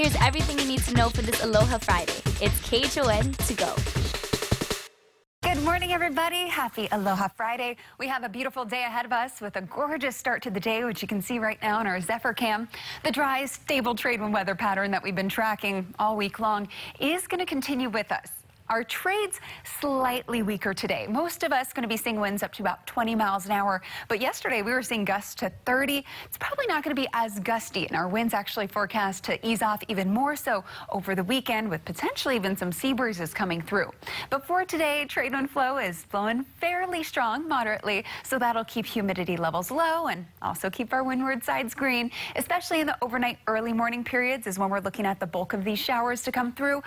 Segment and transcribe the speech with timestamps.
[0.00, 2.14] Here's everything you need to know for this Aloha Friday.
[2.40, 3.74] It's KHON2 go.
[5.42, 6.48] Good morning, everybody.
[6.48, 7.76] Happy Aloha Friday.
[7.98, 10.84] We have a beautiful day ahead of us with a gorgeous start to the day,
[10.84, 12.66] which you can see right now on our Zephyr cam.
[13.04, 17.26] The dry, stable trade wind weather pattern that we've been tracking all week long is
[17.26, 18.39] going to continue with us.
[18.70, 19.40] Our trades
[19.80, 21.08] slightly weaker today.
[21.10, 23.82] Most of us going to be seeing winds up to about 20 miles an hour.
[24.06, 26.04] But yesterday we were seeing gusts to 30.
[26.24, 27.88] It's probably not going to be as gusty.
[27.88, 31.84] And our winds actually forecast to ease off even more so over the weekend with
[31.84, 33.90] potentially even some sea breezes coming through.
[34.30, 38.04] But for today, trade wind flow is blowing fairly strong, moderately.
[38.22, 42.86] So that'll keep humidity levels low and also keep our windward sides green, especially in
[42.86, 46.22] the overnight early morning periods is when we're looking at the bulk of these showers
[46.22, 46.84] to come through.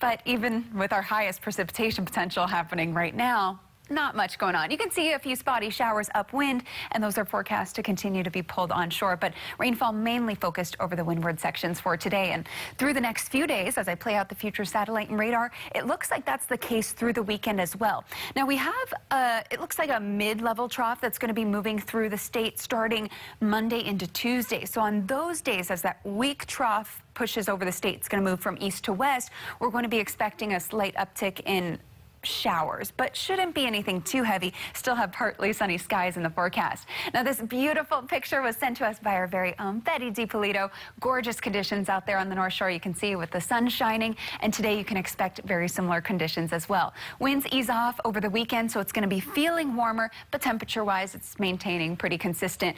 [0.00, 3.60] But even with our highest precipitation potential happening right now,
[3.92, 4.70] not much going on.
[4.70, 8.30] You can see a few spotty showers upwind, and those are forecast to continue to
[8.30, 9.16] be pulled onshore.
[9.16, 12.32] But rainfall mainly focused over the windward sections for today.
[12.32, 15.50] And through the next few days, as I play out the future satellite and radar,
[15.74, 18.04] it looks like that's the case through the weekend as well.
[18.34, 21.78] Now, we have, a, it looks like a mid-level trough that's going to be moving
[21.78, 24.64] through the state starting Monday into Tuesday.
[24.64, 27.96] So on those days, as that weak trough pushes over the state.
[27.96, 29.30] It's going to move from east to west.
[29.60, 31.78] We're going to be expecting a slight uptick in
[32.24, 34.52] showers, but shouldn't be anything too heavy.
[34.74, 36.86] Still have partly sunny skies in the forecast.
[37.14, 40.70] Now, this beautiful picture was sent to us by our very own Betty DiPolito.
[41.00, 42.70] Gorgeous conditions out there on the North Shore.
[42.70, 46.52] You can see with the sun shining, and today you can expect very similar conditions
[46.52, 46.94] as well.
[47.18, 51.14] Winds ease off over the weekend, so it's going to be feeling warmer, but temperature-wise,
[51.14, 52.76] it's maintaining pretty consistent.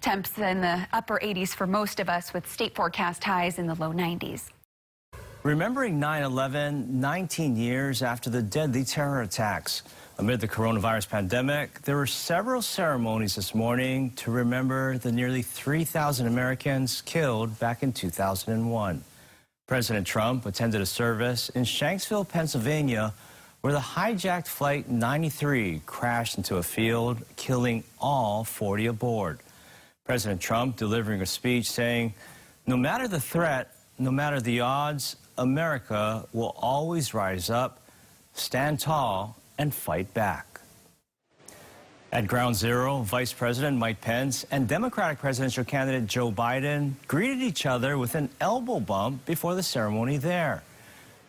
[0.00, 3.74] Temps in the upper 80s for most of us with state forecast highs in the
[3.74, 4.50] low 90s.
[5.42, 9.82] Remembering 9-11, 19 years after the deadly terror attacks.
[10.18, 16.26] Amid the coronavirus pandemic, there were several ceremonies this morning to remember the nearly 3,000
[16.26, 19.02] Americans killed back in 2001.
[19.66, 23.14] President Trump attended a service in Shanksville, Pennsylvania,
[23.62, 29.38] where the hijacked Flight 93 crashed into a field, killing all 40 aboard.
[30.04, 32.12] President Trump delivering a speech saying,
[32.66, 37.80] no matter the threat, no matter the odds, America will always rise up,
[38.34, 40.60] stand tall, and fight back.
[42.12, 47.64] At Ground Zero, Vice President Mike Pence and Democratic presidential candidate Joe Biden greeted each
[47.66, 50.62] other with an elbow bump before the ceremony there.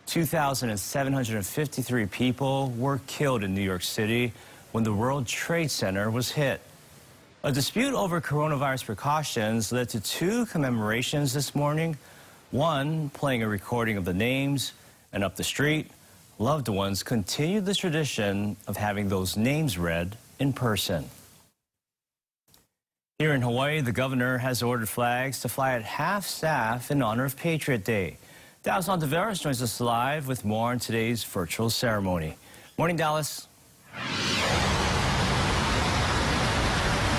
[0.07, 4.33] 2,753 people were killed in New York City
[4.73, 6.59] when the World Trade Center was hit.
[7.43, 11.97] A dispute over coronavirus precautions led to two commemorations this morning.
[12.51, 14.73] One playing a recording of the names,
[15.13, 15.87] and up the street,
[16.37, 21.09] loved ones continued the tradition of having those names read in person.
[23.19, 27.23] Here in Hawaii, the governor has ordered flags to fly at half staff in honor
[27.23, 28.17] of Patriot Day.
[28.63, 32.35] Dallas Ontiveros joins us live with more on today's virtual ceremony.
[32.77, 33.47] Morning, Dallas.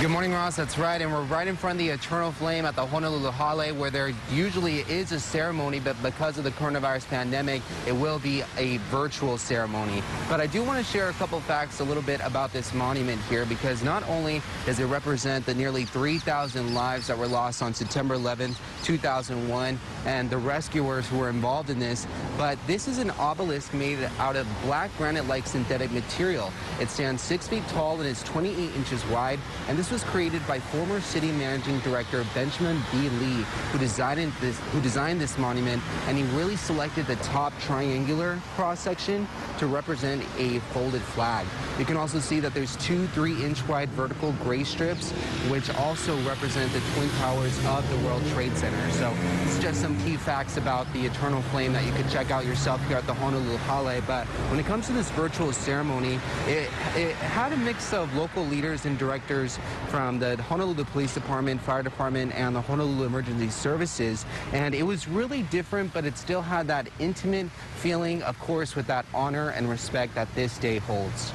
[0.03, 0.57] Good morning, Ross.
[0.57, 1.01] That's right.
[1.01, 4.13] And we're right in front of the Eternal Flame at the Honolulu Hale, where there
[4.33, 9.39] usually is a ceremony, but because of the coronavirus pandemic, it will be a virtual
[9.39, 10.03] ceremony.
[10.29, 13.23] But I do want to share a couple facts a little bit about this monument
[13.31, 17.73] here, because not only does it represent the nearly 3,000 lives that were lost on
[17.73, 23.13] September 11, 2001, and the rescuers who were involved in this, but this is an
[23.21, 26.53] obelisk made out of black granite-like synthetic material.
[26.81, 30.59] It stands six feet tall and is 28 inches wide, and this was created by
[30.59, 33.11] former city managing director Benjamin B.
[33.11, 38.41] Lee, who designed this, who designed this monument, and he really selected the top triangular
[38.55, 41.47] cross-section to represent a folded flag.
[41.79, 45.11] You can also see that there's two three-inch wide vertical gray strips,
[45.51, 48.91] which also represent the twin towers of the World Trade Center.
[48.93, 49.15] So
[49.45, 52.83] it's just some key facts about the Eternal Flame that you could check out yourself
[52.89, 54.03] here at the Honolulu Hale.
[54.07, 58.47] But when it comes to this virtual ceremony, it, it had a mix of local
[58.47, 64.25] leaders and directors from the Honolulu Police Department, Fire Department, and the Honolulu Emergency Services.
[64.53, 68.87] And it was really different, but it still had that intimate feeling, of course, with
[68.87, 71.33] that honor and respect that this day holds.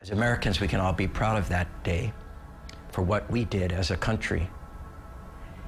[0.00, 2.12] As Americans, we can all be proud of that day
[2.90, 4.48] for what we did as a country.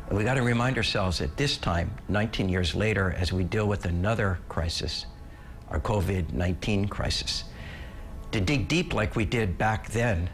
[0.08, 3.66] And we got to remind ourselves at this time, 19 years later, as we deal
[3.66, 5.06] with another crisis,
[5.68, 7.44] our COVID 19 crisis,
[8.32, 10.28] to dig deep like we did back then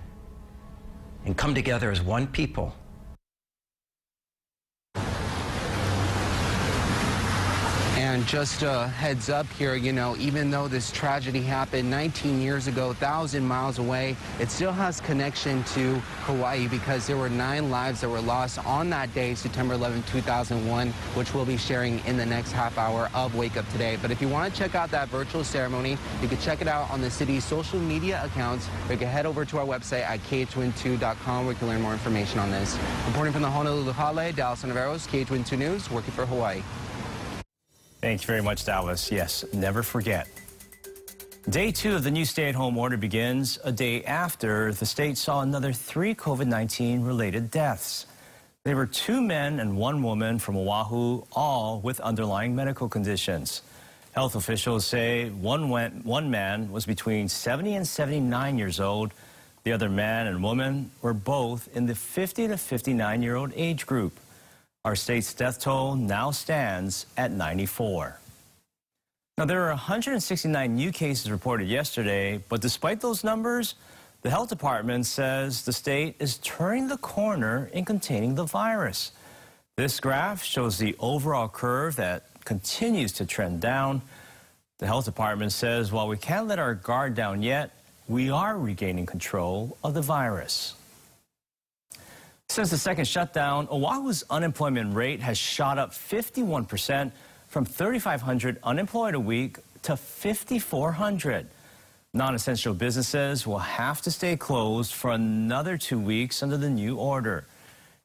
[1.26, 2.74] and come together as one people.
[8.16, 12.66] And just a heads up here, you know, even though this tragedy happened 19 years
[12.66, 18.00] ago, 1,000 miles away, it still has connection to Hawaii because there were nine lives
[18.00, 22.24] that were lost on that day, September 11, 2001, which we'll be sharing in the
[22.24, 23.98] next half hour of Wake Up Today.
[24.00, 26.90] But if you want to check out that virtual ceremony, you can check it out
[26.90, 30.20] on the city's social media accounts, or you can head over to our website at
[30.20, 32.78] KHON2.com where you can learn more information on this.
[33.08, 36.62] Reporting from the Honolulu Hale, Dallas Ontiveros KHON2 News, working for Hawaii.
[38.06, 39.10] Thank you very much, Dallas.
[39.10, 40.28] Yes, never forget.
[41.50, 45.18] Day two of the new stay at home order begins a day after the state
[45.18, 48.06] saw another three COVID 19 related deaths.
[48.62, 53.62] They were two men and one woman from Oahu, all with underlying medical conditions.
[54.12, 59.10] Health officials say one, went, one man was between 70 and 79 years old.
[59.64, 63.84] The other man and woman were both in the 50 to 59 year old age
[63.84, 64.16] group.
[64.86, 68.20] Our state's death toll now stands at 94.
[69.36, 73.74] Now, there are 169 new cases reported yesterday, but despite those numbers,
[74.22, 79.10] the health department says the state is turning the corner in containing the virus.
[79.76, 84.02] This graph shows the overall curve that continues to trend down.
[84.78, 87.72] The health department says while we can't let our guard down yet,
[88.06, 90.76] we are regaining control of the virus.
[92.56, 97.12] Since the second shutdown, Oahu's unemployment rate has shot up 51%
[97.48, 101.48] from 3,500 unemployed a week to 5,400.
[102.14, 107.44] Non-essential businesses will have to stay closed for another two weeks under the new order.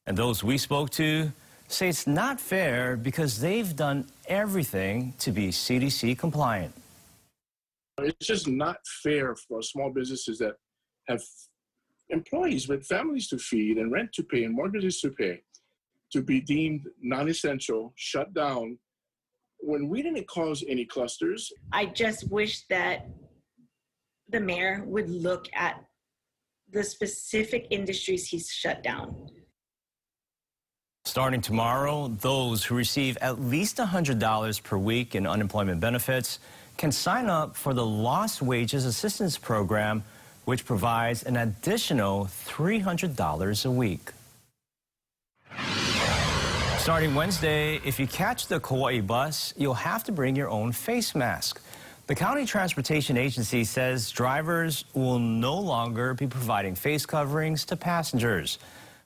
[0.06, 1.31] And those we spoke to
[1.69, 6.74] say it's not fair because they've done everything to be CDC compliant.
[8.01, 10.57] It's just not fair for small businesses that
[11.07, 11.24] have
[12.12, 15.42] employees with families to feed and rent to pay and mortgages to pay
[16.12, 18.78] to be deemed non-essential, shut down,
[19.60, 21.52] when we didn't cause any clusters.
[21.72, 23.08] I just wish that
[24.30, 25.84] the mayor would look at
[26.69, 29.30] the specific industries he's shut down.
[31.06, 36.40] Starting tomorrow, those who receive at least $100 per week in unemployment benefits
[36.78, 40.04] can sign up for the Lost Wages Assistance Program
[40.45, 44.11] which provides an additional $300 a week.
[46.77, 51.13] Starting Wednesday, if you catch the Kauai bus, you'll have to bring your own face
[51.13, 51.61] mask.
[52.07, 58.57] The County Transportation Agency says drivers will no longer be providing face coverings to passengers,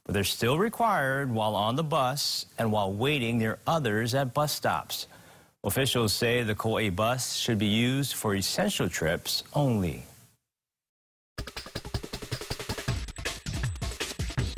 [0.05, 4.53] but they're still required while on the bus and while waiting near others at bus
[4.53, 5.07] stops.
[5.65, 10.03] Officials say the Kauai bus should be used for essential trips only.